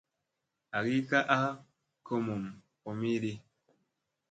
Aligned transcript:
Agi 0.77 0.97
ka 1.09 1.19
a 1.37 1.39
komom 2.05 2.43
komiɗi. 2.81 3.31